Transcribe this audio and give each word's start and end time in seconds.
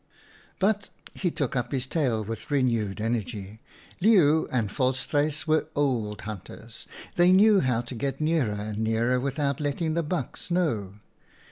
"But"— 0.59 0.89
he 1.21 1.29
took 1.29 1.55
up 1.55 1.71
his 1.71 1.85
tale 1.85 2.23
with 2.23 2.49
renewed 2.49 2.99
energy 2.99 3.59
—"Leeuw 4.01 4.47
and 4.51 4.67
Volstruis 4.67 5.45
were 5.45 5.69
old 5.75 6.21
hunters. 6.21 6.87
They 7.17 7.31
knew 7.31 7.59
how 7.59 7.81
to 7.81 7.93
get 7.93 8.19
nearer 8.19 8.55
and 8.55 8.79
nearer 8.79 9.19
without 9.19 9.59
letting 9.59 9.93
the 9.93 10.01
bucks 10.01 10.49
know. 10.49 10.95